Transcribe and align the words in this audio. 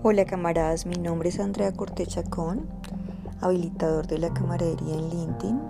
Hola 0.00 0.24
camaradas, 0.24 0.86
mi 0.86 0.94
nombre 0.94 1.28
es 1.28 1.40
Andrea 1.40 1.72
Cortés 1.72 2.16
habilitador 3.40 4.06
de 4.06 4.18
la 4.18 4.32
camaradería 4.32 4.94
en 4.94 5.10
LinkedIn 5.10 5.60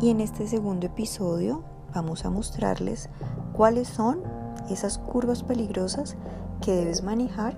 y 0.00 0.10
en 0.10 0.20
este 0.20 0.48
segundo 0.48 0.86
episodio 0.86 1.62
vamos 1.94 2.24
a 2.24 2.30
mostrarles 2.30 3.08
cuáles 3.52 3.86
son 3.86 4.24
esas 4.70 4.98
curvas 4.98 5.44
peligrosas 5.44 6.16
que 6.62 6.72
debes 6.72 7.04
manejar 7.04 7.56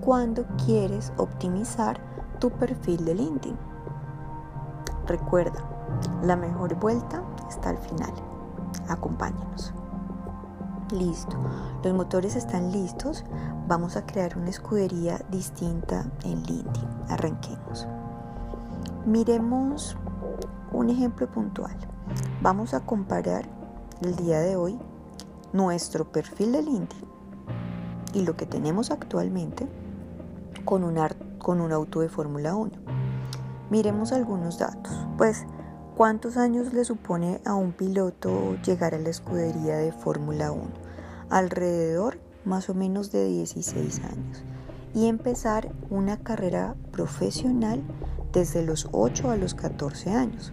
cuando 0.00 0.46
quieres 0.64 1.12
optimizar 1.16 1.98
tu 2.38 2.50
perfil 2.50 3.04
de 3.04 3.16
LinkedIn. 3.16 3.56
Recuerda, 5.08 5.58
la 6.22 6.36
mejor 6.36 6.76
vuelta 6.76 7.20
está 7.48 7.70
al 7.70 7.78
final. 7.78 8.12
Acompáñanos. 8.88 9.74
Listo, 10.92 11.38
los 11.82 11.94
motores 11.94 12.36
están 12.36 12.70
listos. 12.70 13.24
Vamos 13.66 13.96
a 13.96 14.04
crear 14.04 14.36
una 14.36 14.50
escudería 14.50 15.18
distinta 15.30 16.04
en 16.22 16.42
LinkedIn. 16.42 16.88
Arranquemos. 17.08 17.88
Miremos 19.06 19.96
un 20.70 20.90
ejemplo 20.90 21.30
puntual. 21.30 21.74
Vamos 22.42 22.74
a 22.74 22.80
comparar 22.80 23.48
el 24.02 24.16
día 24.16 24.40
de 24.40 24.56
hoy 24.56 24.78
nuestro 25.54 26.12
perfil 26.12 26.52
de 26.52 26.62
LinkedIn 26.62 27.08
y 28.12 28.22
lo 28.22 28.36
que 28.36 28.44
tenemos 28.44 28.90
actualmente 28.90 29.66
con 30.66 30.84
un, 30.84 30.98
con 31.38 31.62
un 31.62 31.72
auto 31.72 32.00
de 32.00 32.10
Fórmula 32.10 32.54
1. 32.54 32.70
Miremos 33.70 34.12
algunos 34.12 34.58
datos. 34.58 34.92
Pues, 35.16 35.46
¿cuántos 35.96 36.36
años 36.36 36.72
le 36.72 36.84
supone 36.84 37.40
a 37.44 37.54
un 37.54 37.72
piloto 37.72 38.56
llegar 38.64 38.94
a 38.94 38.98
la 38.98 39.10
escudería 39.10 39.76
de 39.76 39.92
Fórmula 39.92 40.52
1? 40.52 40.92
alrededor 41.32 42.18
más 42.44 42.68
o 42.68 42.74
menos 42.74 43.10
de 43.10 43.26
16 43.26 44.00
años 44.00 44.44
y 44.94 45.06
empezar 45.06 45.72
una 45.88 46.18
carrera 46.18 46.76
profesional 46.90 47.82
desde 48.32 48.62
los 48.62 48.88
8 48.92 49.30
a 49.30 49.36
los 49.36 49.54
14 49.54 50.10
años. 50.10 50.52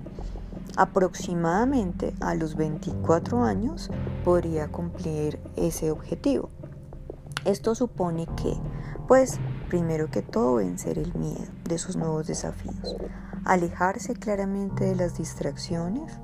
Aproximadamente 0.78 2.14
a 2.22 2.34
los 2.36 2.56
24 2.56 3.44
años 3.44 3.92
podría 4.23 4.70
cumplir 4.70 5.42
ese 5.58 5.92
objetivo. 5.92 6.50
Esto 7.44 7.76
supone 7.76 8.26
que, 8.42 8.54
pues, 9.06 9.38
primero 9.67 10.10
que 10.10 10.22
todo 10.22 10.56
vencer 10.56 10.98
el 10.98 11.14
miedo 11.16 11.44
de 11.67 11.78
sus 11.78 11.98
nuevos 11.98 12.28
desafíos, 12.28 12.95
alejarse 13.50 14.14
claramente 14.14 14.86
de 14.86 14.95
las 14.95 15.17
distracciones 15.17 16.19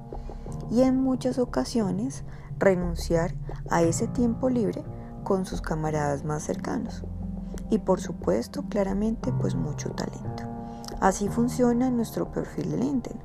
y 0.70 0.84
en 0.84 1.02
muchas 1.02 1.40
ocasiones 1.40 2.24
renunciar 2.60 3.34
a 3.72 3.82
ese 3.82 4.08
tiempo 4.08 4.48
libre 4.48 4.84
con 5.24 5.48
sus 5.48 5.60
camaradas 5.60 6.24
más 6.24 6.44
cercanos. 6.44 7.04
Y 7.72 7.80
por 7.80 8.00
supuesto, 8.00 8.66
claramente, 8.70 9.34
pues 9.42 9.56
mucho 9.56 9.90
talento. 9.90 10.44
Así 11.02 11.28
funciona 11.28 11.90
nuestro 11.90 12.32
perfil 12.32 12.70
de 12.70 12.78
LinkedIn. 12.78 13.20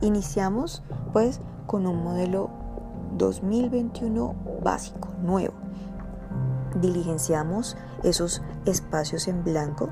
Iniciamos 0.00 0.82
pues 1.12 1.40
con 1.68 1.86
un 1.86 2.02
modelo 2.02 2.50
2021 3.16 4.34
básico, 4.64 5.10
nuevo. 5.22 5.54
Diligenciamos 6.80 7.76
esos 8.02 8.42
espacios 8.66 9.28
en 9.28 9.44
blanco 9.44 9.90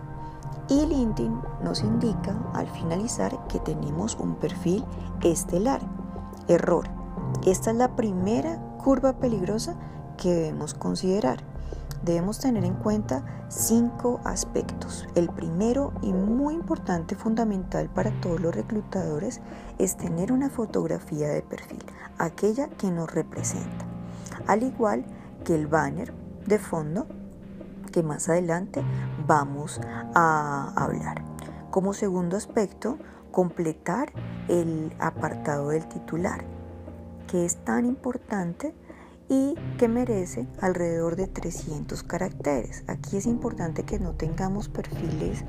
y 0.73 0.87
LinkedIn 0.87 1.39
nos 1.63 1.83
indica 1.83 2.35
al 2.55 2.67
finalizar 2.67 3.47
que 3.47 3.59
tenemos 3.59 4.17
un 4.17 4.37
perfil 4.37 4.85
estelar. 5.23 5.83
Error. 6.49 6.89
Esta 7.47 7.71
es 7.71 7.77
la 7.77 7.95
primera 7.95 8.59
curva 8.83 9.13
peligrosa 9.13 9.77
que 10.17 10.33
debemos 10.33 10.73
considerar. 10.73 11.41
Debemos 12.03 12.39
tener 12.39 12.65
en 12.65 12.75
cuenta 12.75 13.23
cinco 13.49 14.21
aspectos. 14.25 15.07
El 15.15 15.29
primero 15.29 15.93
y 16.01 16.13
muy 16.13 16.55
importante, 16.55 17.17
fundamental 17.17 17.91
para 17.91 18.11
todos 18.21 18.41
los 18.41 18.55
reclutadores, 18.55 19.41
es 19.79 19.97
tener 19.97 20.33
una 20.33 20.49
fotografía 20.49 21.29
de 21.29 21.43
perfil, 21.43 21.85
aquella 22.19 22.69
que 22.69 22.91
nos 22.91 23.13
representa. 23.13 23.85
Al 24.47 24.63
igual 24.63 25.05
que 25.45 25.55
el 25.55 25.67
banner 25.67 26.15
de 26.47 26.59
fondo, 26.59 27.07
que 27.93 28.03
más 28.03 28.29
adelante 28.29 28.83
vamos 29.27 29.81
a 30.15 30.73
hablar. 30.75 31.23
Como 31.71 31.93
segundo 31.93 32.37
aspecto, 32.37 32.99
completar 33.31 34.13
el 34.49 34.93
apartado 34.99 35.69
del 35.69 35.87
titular 35.87 36.45
que 37.33 37.47
es 37.47 37.57
tan 37.65 37.87
importante 37.87 38.75
y 39.31 39.55
que 39.79 39.89
merece 39.89 40.47
alrededor 40.61 41.17
de 41.17 41.27
300 41.27 42.03
caracteres. 42.03 42.85
Aquí 42.87 43.17
es 43.17 43.25
importante 43.25 43.85
que 43.85 43.99
no 43.99 44.13
tengamos 44.13 44.69
perfiles 44.69 45.43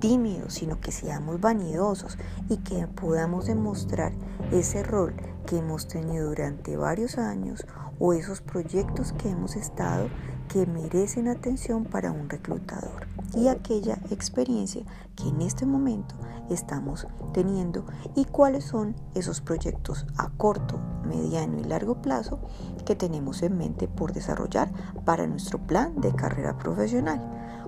tímidos, 0.00 0.52
sino 0.52 0.80
que 0.80 0.92
seamos 0.92 1.40
vanidosos 1.40 2.18
y 2.50 2.58
que 2.58 2.86
podamos 2.86 3.46
demostrar 3.46 4.12
ese 4.52 4.82
rol 4.82 5.14
que 5.46 5.56
hemos 5.56 5.88
tenido 5.88 6.28
durante 6.28 6.76
varios 6.76 7.16
años 7.16 7.66
o 8.00 8.12
esos 8.14 8.40
proyectos 8.40 9.12
que 9.12 9.30
hemos 9.30 9.54
estado 9.54 10.08
que 10.48 10.66
merecen 10.66 11.28
atención 11.28 11.84
para 11.84 12.10
un 12.10 12.28
reclutador 12.28 13.06
y 13.36 13.46
aquella 13.46 13.98
experiencia 14.10 14.82
que 15.14 15.28
en 15.28 15.42
este 15.42 15.64
momento 15.64 16.16
estamos 16.48 17.06
teniendo 17.32 17.84
y 18.16 18.24
cuáles 18.24 18.64
son 18.64 18.96
esos 19.14 19.40
proyectos 19.40 20.06
a 20.16 20.30
corto, 20.30 20.80
mediano 21.06 21.60
y 21.60 21.64
largo 21.64 22.02
plazo 22.02 22.40
que 22.84 22.96
tenemos 22.96 23.42
en 23.42 23.56
mente 23.56 23.86
por 23.86 24.12
desarrollar 24.12 24.72
para 25.04 25.28
nuestro 25.28 25.58
plan 25.58 26.00
de 26.00 26.12
carrera 26.12 26.58
profesional. 26.58 27.20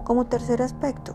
Como 0.03 0.27
tercer 0.27 0.63
aspecto, 0.63 1.15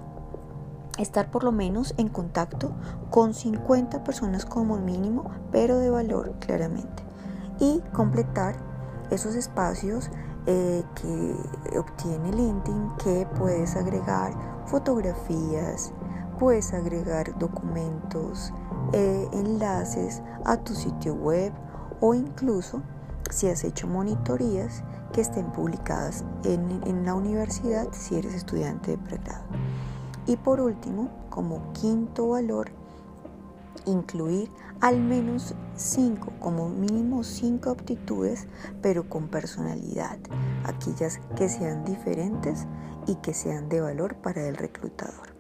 estar 0.98 1.30
por 1.30 1.44
lo 1.44 1.52
menos 1.52 1.94
en 1.98 2.08
contacto 2.08 2.72
con 3.10 3.34
50 3.34 4.06
personas 4.06 4.46
como 4.46 4.78
mínimo, 4.78 5.30
pero 5.52 5.78
de 5.80 5.90
valor 5.90 6.36
claramente. 6.40 7.04
Y 7.60 7.82
completar 7.92 8.67
esos 9.12 9.36
espacios 9.36 10.10
eh, 10.46 10.84
que 10.96 11.78
obtiene 11.78 12.32
LinkedIn 12.32 12.92
que 13.04 13.28
puedes 13.38 13.76
agregar 13.76 14.34
fotografías, 14.66 15.94
puedes 16.40 16.74
agregar 16.74 17.38
documentos, 17.38 18.54
eh, 18.94 19.28
enlaces 19.34 20.22
a 20.46 20.58
tu 20.58 20.74
sitio 20.74 21.14
web 21.16 21.52
o 22.00 22.14
incluso 22.14 22.82
si 23.30 23.48
has 23.50 23.64
hecho 23.64 23.88
monitorías 23.88 24.84
que 25.12 25.22
estén 25.22 25.52
publicadas 25.52 26.24
en, 26.46 26.82
en 26.86 27.06
la 27.06 27.14
universidad 27.16 27.88
si 27.92 28.16
eres 28.16 28.34
estudiante 28.34 28.92
de 28.92 28.98
pregrado. 28.98 29.44
Y 30.26 30.38
por 30.38 30.60
último, 30.60 31.10
como 31.30 31.74
quinto 31.74 32.30
valor, 32.30 32.72
incluir 33.86 34.50
al 34.82 35.00
menos 35.00 35.56
cinco, 35.76 36.32
como 36.40 36.70
mínimo 36.70 37.24
cinco 37.24 37.72
aptitudes, 37.72 38.48
pero 38.82 39.10
con 39.10 39.28
personalidad, 39.28 40.18
aquellas 40.64 41.20
que 41.36 41.50
sean 41.50 41.84
diferentes 41.86 42.66
y 43.08 43.16
que 43.16 43.34
sean 43.34 43.70
de 43.70 43.82
valor 43.82 44.16
para 44.16 44.48
el 44.48 44.56
reclutador. 44.56 45.36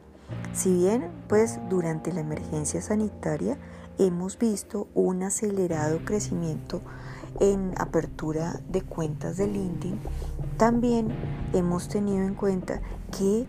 Si 0.53 0.73
bien, 0.73 1.09
pues 1.27 1.59
durante 1.69 2.11
la 2.11 2.21
emergencia 2.21 2.81
sanitaria 2.81 3.57
hemos 3.97 4.37
visto 4.37 4.87
un 4.93 5.23
acelerado 5.23 6.03
crecimiento 6.03 6.81
en 7.39 7.73
apertura 7.77 8.59
de 8.69 8.81
cuentas 8.81 9.37
de 9.37 9.47
LinkedIn, 9.47 9.99
también 10.57 11.13
hemos 11.53 11.87
tenido 11.87 12.25
en 12.25 12.33
cuenta 12.33 12.81
que 13.17 13.47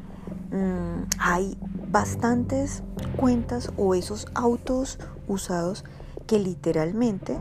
Mm, 0.50 1.05
hay 1.19 1.59
bastantes 1.91 2.82
cuentas 3.16 3.72
o 3.76 3.94
esos 3.94 4.26
autos 4.34 4.99
usados 5.26 5.84
que 6.26 6.38
literalmente 6.38 7.38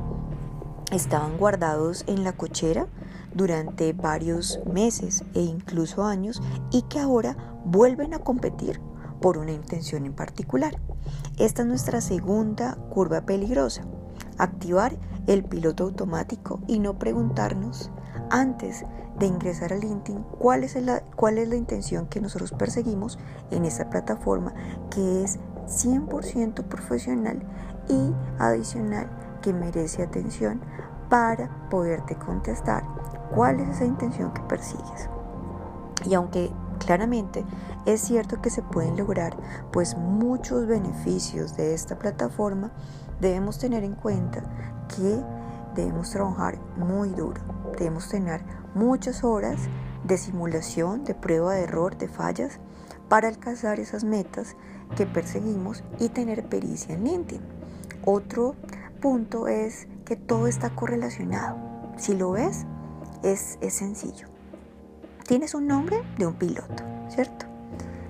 estaban 0.92 1.38
guardados 1.38 2.04
en 2.08 2.24
la 2.24 2.32
cochera 2.32 2.88
durante 3.34 3.92
varios 3.94 4.60
meses 4.66 5.24
e 5.34 5.42
incluso 5.42 6.06
años 6.06 6.42
y 6.72 6.84
que 6.84 7.00
ahora 7.00 7.36
vuelven 7.66 8.14
a 8.14 8.20
competir 8.20 8.80
por 9.22 9.38
una 9.38 9.52
intención 9.52 10.06
en 10.06 10.14
particular. 10.14 10.80
Esta 11.38 11.64
es 11.64 11.68
nuestra 11.68 12.02
segunda 12.02 12.76
curva 12.90 13.26
peligrosa. 13.26 13.84
Activar 14.38 14.98
el 15.28 15.44
piloto 15.44 15.84
automático 15.84 16.62
y 16.68 16.80
no 16.80 16.98
preguntarnos 16.98 17.92
antes 18.30 18.86
de 19.20 19.26
ingresar 19.26 19.74
a 19.74 19.78
LinkedIn 19.78 20.24
cuál 20.24 20.64
es, 20.64 20.76
la, 20.76 21.02
cuál 21.16 21.38
es 21.38 21.50
la 21.50 21.56
intención 21.56 22.08
que 22.08 22.22
nosotros 22.22 22.52
perseguimos 22.52 23.18
en 23.52 23.66
esa 23.66 23.90
plataforma 23.90 24.54
que 24.90 25.24
es 25.24 25.40
100% 25.68 26.64
profesional 26.64 27.42
y 27.90 28.14
adicional 28.40 29.10
que 29.42 29.54
merece 29.54 30.04
atención 30.04 30.62
para 31.10 31.70
poderte 31.70 32.16
contestar 32.16 32.84
cuál 33.34 33.60
es 33.60 33.70
esa 33.70 33.86
intención 33.86 34.34
que 34.34 34.42
persigues. 34.44 35.10
Y 36.06 36.14
aunque 36.14 36.52
claramente 36.78 37.44
es 37.86 38.02
cierto 38.02 38.42
que 38.42 38.50
se 38.50 38.62
pueden 38.62 38.98
lograr 38.98 39.36
pues 39.72 39.98
muchos 39.98 40.68
beneficios 40.68 41.56
de 41.56 41.74
esta 41.74 41.98
plataforma, 41.98 42.72
debemos 43.20 43.58
tener 43.58 43.84
en 43.84 43.96
cuenta 43.96 44.44
que 44.96 45.24
debemos 45.78 46.10
trabajar 46.10 46.60
muy 46.76 47.10
duro, 47.10 47.40
debemos 47.78 48.10
tener 48.10 48.42
muchas 48.74 49.24
horas 49.24 49.58
de 50.04 50.18
simulación, 50.18 51.04
de 51.04 51.14
prueba 51.14 51.54
de 51.54 51.64
error, 51.64 51.98
de 51.98 52.08
fallas, 52.08 52.60
para 53.08 53.28
alcanzar 53.28 53.80
esas 53.80 54.04
metas 54.04 54.56
que 54.96 55.06
perseguimos 55.06 55.84
y 56.00 56.10
tener 56.10 56.50
pericia 56.50 56.96
en 56.96 57.04
LinkedIn. 57.04 57.42
Otro 58.04 58.56
punto 59.02 59.48
es 59.48 59.88
que 60.04 60.16
todo 60.16 60.48
está 60.48 60.72
correlacionado. 60.72 61.58
Si 61.98 62.16
lo 62.16 62.32
ves, 62.32 62.66
es, 63.24 63.58
es 63.62 63.74
sencillo. 63.76 64.28
Tienes 65.28 65.54
un 65.54 65.68
nombre 65.68 66.02
de 66.18 66.26
un 66.26 66.34
piloto, 66.34 66.84
¿cierto? 67.10 67.46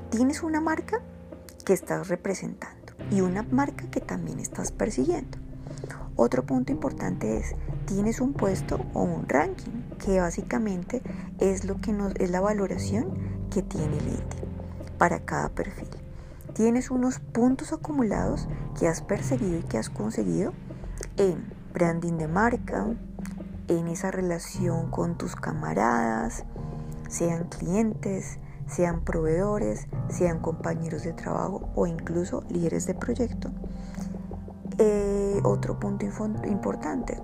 Tienes 0.10 0.42
una 0.42 0.62
marca 0.62 1.02
que 1.66 1.74
estás 1.74 2.08
representando 2.08 2.94
y 3.12 3.22
una 3.22 3.44
marca 3.44 3.90
que 3.90 4.00
también 4.02 4.40
estás 4.40 4.72
persiguiendo. 4.72 5.38
Otro 6.18 6.44
punto 6.44 6.72
importante 6.72 7.38
es, 7.38 7.54
tienes 7.86 8.19
un 8.22 8.34
puesto 8.34 8.80
o 8.96 9.04
un 9.04 9.30
ranking, 9.30 9.84
que 10.04 10.19
básicamente 10.19 11.04
es 11.40 11.64
lo 11.64 11.80
que 11.80 11.94
nos 11.94 12.14
es 12.16 12.31
la 12.31 12.42
valoración 12.42 13.14
que 13.52 13.62
tiene 13.62 14.00
LinkedIn 14.02 14.50
para 14.98 15.19
cada 15.19 15.50
perfil. 15.50 15.90
Tienes 16.54 16.90
unos 16.90 17.19
puntos 17.19 17.72
acumulados 17.72 18.48
que 18.80 18.88
has 18.88 19.02
perseguido 19.02 19.60
y 19.60 19.64
que 19.64 19.78
has 19.78 19.92
conseguido 19.92 20.54
en 21.18 21.46
branding 21.72 22.14
de 22.14 22.28
marca, 22.28 22.88
en 23.68 23.88
esa 23.88 24.10
relación 24.10 24.90
con 24.90 25.20
tus 25.20 25.36
camaradas, 25.36 26.46
sean 27.10 27.44
clientes, 27.46 28.40
sean 28.66 29.02
proveedores, 29.02 29.88
sean 30.10 30.40
compañeros 30.40 31.04
de 31.04 31.13
trabajo 31.13 31.70
o 31.75 31.86
incluso 31.86 32.44
líderes 32.50 32.88
de 32.88 32.96
proyecto. 32.96 33.52
Eh, 34.79 35.41
otro 35.44 35.79
punto 35.79 36.06
importante, 36.45 37.19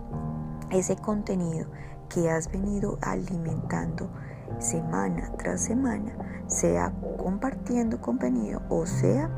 ese 0.72 0.96
contenido 0.96 1.68
que 2.10 2.32
has 2.32 2.52
venido 2.52 2.98
alimentando 3.02 4.10
semana 4.58 5.32
tras 5.38 5.62
semana, 5.62 6.14
sea 6.48 6.92
compartiendo 7.18 8.02
contenido 8.02 8.62
o 8.70 8.88
sea 8.88 9.30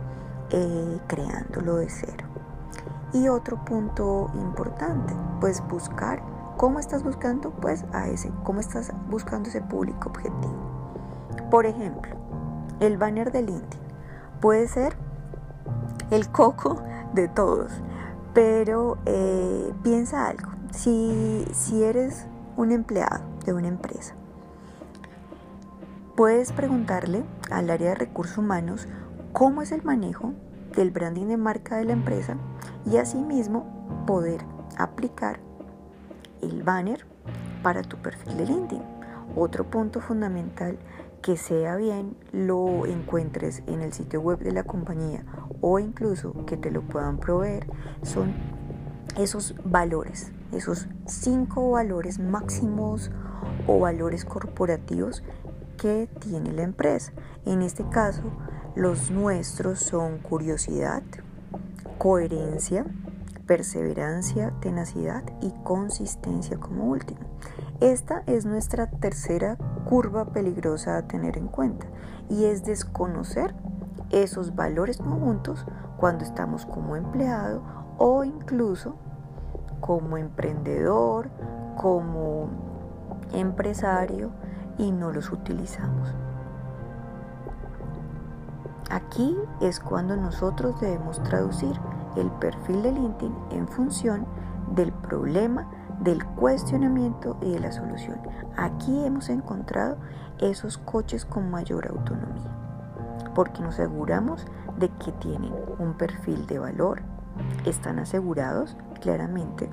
eh, 0.49 0.99
creándolo 1.07 1.75
de 1.75 1.89
cero. 1.89 2.25
Y 3.11 3.27
otro 3.27 3.63
punto 3.65 4.31
importante, 4.35 5.13
pues 5.41 5.61
buscar 5.67 6.23
cómo 6.55 6.79
estás 6.79 7.03
buscando, 7.03 7.51
pues 7.51 7.83
a 7.91 8.07
ese, 8.07 8.31
cómo 8.43 8.61
estás 8.61 8.93
buscando 9.09 9.49
ese 9.49 9.61
público 9.61 10.07
objetivo. 10.09 10.55
Por 11.51 11.65
ejemplo, 11.65 12.15
el 12.79 12.97
banner 12.97 13.33
de 13.33 13.41
LinkedIn 13.41 13.81
puede 14.39 14.69
ser 14.69 14.95
el 16.11 16.29
coco 16.29 16.81
de 17.13 17.27
todos. 17.27 17.81
Pero 18.35 18.97
eh, 19.05 19.71
piensa 19.81 20.27
algo, 20.27 20.49
si, 20.71 21.45
si 21.53 21.83
eres 21.83 22.27
un 22.57 22.73
empleado 22.73 23.23
de 23.45 23.53
una 23.53 23.69
empresa, 23.69 24.13
puedes 26.17 26.51
preguntarle 26.51 27.23
al 27.49 27.69
área 27.69 27.91
de 27.91 27.95
recursos 27.95 28.37
humanos 28.37 28.89
cómo 29.31 29.61
es 29.61 29.71
el 29.71 29.83
manejo 29.83 30.33
del 30.75 30.91
branding 30.91 31.27
de 31.27 31.37
marca 31.37 31.77
de 31.77 31.85
la 31.85 31.93
empresa 31.93 32.35
y 32.85 32.97
asimismo 32.97 34.03
poder 34.05 34.41
aplicar 34.77 35.39
el 36.41 36.61
banner 36.61 37.05
para 37.63 37.83
tu 37.83 37.95
perfil 37.95 38.35
de 38.35 38.47
LinkedIn. 38.47 38.83
Otro 39.37 39.63
punto 39.63 40.01
fundamental 40.01 40.77
que 41.25 41.37
sea 41.37 41.75
bien 41.75 42.15
lo 42.31 42.85
encuentres 42.85 43.63
en 43.65 43.81
el 43.81 43.93
sitio 43.93 44.21
web 44.21 44.37
de 44.37 44.51
la 44.51 44.61
compañía 44.61 45.25
o 45.59 45.79
incluso 45.79 46.45
que 46.45 46.55
te 46.55 46.69
lo 46.69 46.83
puedan 46.83 47.17
proveer 47.17 47.65
son 48.03 48.35
esos 49.17 49.55
valores, 49.63 50.31
esos 50.51 50.87
cinco 51.07 51.71
valores 51.71 52.19
máximos 52.19 53.09
o 53.65 53.79
valores 53.79 54.23
corporativos 54.23 55.23
que 55.79 56.07
tiene 56.19 56.53
la 56.53 56.61
empresa. 56.61 57.11
En 57.43 57.63
este 57.63 57.89
caso, 57.89 58.21
los 58.75 59.09
nuestros 59.09 59.79
son 59.79 60.19
curiosidad, 60.19 61.01
coherencia, 61.97 62.85
perseverancia, 63.47 64.53
tenacidad 64.59 65.23
y 65.41 65.49
consistencia 65.63 66.59
como 66.59 66.83
último. 66.83 67.34
Esta 67.81 68.23
es 68.25 68.45
nuestra 68.45 68.87
tercera 68.87 69.57
curva 69.83 70.25
peligrosa 70.25 70.97
a 70.97 71.07
tener 71.07 71.37
en 71.37 71.47
cuenta 71.47 71.87
y 72.29 72.45
es 72.45 72.63
desconocer 72.63 73.53
esos 74.11 74.55
valores 74.55 74.97
conjuntos 74.97 75.65
cuando 75.97 76.23
estamos 76.23 76.65
como 76.65 76.95
empleado 76.95 77.61
o 77.97 78.23
incluso 78.23 78.95
como 79.81 80.15
emprendedor, 80.15 81.29
como 81.75 82.47
empresario 83.33 84.31
y 84.77 84.91
no 84.91 85.11
los 85.11 85.31
utilizamos. 85.31 86.15
Aquí 88.89 89.35
es 89.59 89.81
cuando 89.81 90.15
nosotros 90.15 90.79
debemos 90.79 91.21
traducir 91.23 91.77
el 92.15 92.31
perfil 92.31 92.83
de 92.83 92.93
LinkedIn 92.93 93.35
en 93.51 93.67
función 93.67 94.25
del 94.73 94.93
problema 94.93 95.69
del 96.01 96.25
cuestionamiento 96.25 97.37
y 97.41 97.51
de 97.51 97.59
la 97.59 97.71
solución. 97.71 98.19
Aquí 98.57 99.05
hemos 99.05 99.29
encontrado 99.29 99.97
esos 100.39 100.77
coches 100.77 101.25
con 101.25 101.49
mayor 101.49 101.87
autonomía, 101.87 102.51
porque 103.33 103.61
nos 103.61 103.75
aseguramos 103.75 104.45
de 104.77 104.89
que 104.89 105.11
tienen 105.13 105.53
un 105.79 105.93
perfil 105.93 106.45
de 106.47 106.59
valor, 106.59 107.01
están 107.65 107.99
asegurados 107.99 108.77
claramente 109.01 109.69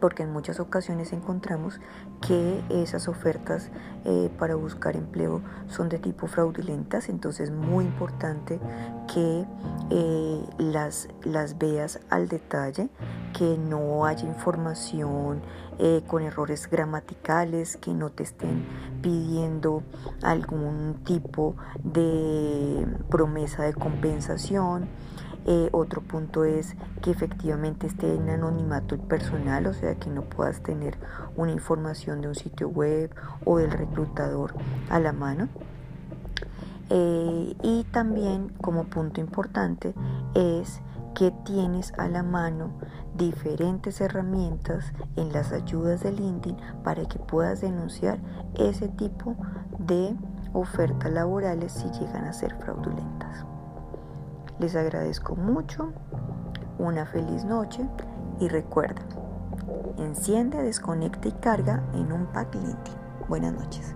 porque 0.00 0.22
en 0.22 0.32
muchas 0.32 0.60
ocasiones 0.60 1.12
encontramos 1.12 1.80
que 2.26 2.62
esas 2.70 3.08
ofertas 3.08 3.70
eh, 4.04 4.30
para 4.38 4.54
buscar 4.54 4.96
empleo 4.96 5.42
son 5.68 5.88
de 5.88 5.98
tipo 5.98 6.26
fraudulentas, 6.26 7.08
entonces 7.08 7.50
es 7.50 7.54
muy 7.54 7.84
importante 7.84 8.58
que 9.12 9.44
eh, 9.90 10.44
las, 10.58 11.08
las 11.22 11.58
veas 11.58 12.00
al 12.08 12.28
detalle, 12.28 12.88
que 13.36 13.58
no 13.58 14.06
haya 14.06 14.26
información 14.26 15.42
eh, 15.78 16.02
con 16.06 16.22
errores 16.22 16.68
gramaticales, 16.70 17.76
que 17.76 17.92
no 17.92 18.10
te 18.10 18.22
estén 18.22 18.66
pidiendo 19.02 19.82
algún 20.22 21.00
tipo 21.04 21.56
de 21.82 22.86
promesa 23.08 23.62
de 23.62 23.72
compensación. 23.72 24.88
Eh, 25.46 25.68
otro 25.72 26.02
punto 26.02 26.44
es 26.44 26.76
que 27.02 27.10
efectivamente 27.10 27.86
esté 27.86 28.14
en 28.14 28.28
anonimato 28.28 28.94
el 28.94 29.00
personal, 29.00 29.66
o 29.66 29.72
sea 29.72 29.94
que 29.94 30.10
no 30.10 30.22
puedas 30.22 30.62
tener 30.62 30.98
una 31.36 31.52
información 31.52 32.20
de 32.20 32.28
un 32.28 32.34
sitio 32.34 32.68
web 32.68 33.10
o 33.44 33.58
del 33.58 33.70
reclutador 33.70 34.54
a 34.90 35.00
la 35.00 35.12
mano. 35.12 35.48
Eh, 36.90 37.54
y 37.62 37.84
también 37.92 38.48
como 38.60 38.84
punto 38.84 39.20
importante 39.20 39.94
es 40.34 40.80
que 41.14 41.30
tienes 41.44 41.92
a 41.98 42.08
la 42.08 42.22
mano 42.22 42.72
diferentes 43.16 44.00
herramientas 44.00 44.92
en 45.16 45.32
las 45.32 45.52
ayudas 45.52 46.02
de 46.02 46.12
LinkedIn 46.12 46.56
para 46.82 47.04
que 47.06 47.18
puedas 47.18 47.60
denunciar 47.60 48.18
ese 48.54 48.88
tipo 48.88 49.36
de 49.78 50.16
ofertas 50.52 51.12
laborales 51.12 51.72
si 51.72 51.90
llegan 51.98 52.24
a 52.24 52.32
ser 52.32 52.54
fraudulentas. 52.56 53.44
Les 54.60 54.76
agradezco 54.76 55.36
mucho, 55.36 55.94
una 56.78 57.06
feliz 57.06 57.46
noche 57.46 57.88
y 58.40 58.48
recuerda, 58.48 59.00
enciende, 59.96 60.62
desconecta 60.62 61.28
y 61.28 61.32
carga 61.32 61.82
en 61.94 62.12
un 62.12 62.26
pack 62.26 62.54
LinkedIn. 62.56 62.94
Buenas 63.26 63.54
noches. 63.54 63.94